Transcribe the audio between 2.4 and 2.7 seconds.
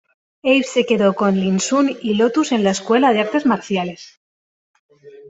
en